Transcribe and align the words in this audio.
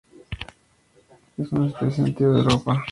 Es 1.37 1.51
una 1.51 1.67
especie 1.67 2.03
nativa 2.03 2.33
de 2.33 2.39
Europa. 2.39 2.79